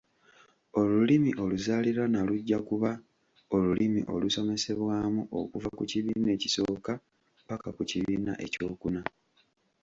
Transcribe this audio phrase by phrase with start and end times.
[0.79, 2.91] Olulimi oluzaaliranwa lujja kuba
[3.55, 6.93] olulimi olusomesebwamu okuva ku kibiina ekisooka
[7.39, 9.01] ppaka ku kibiina ekyokuna.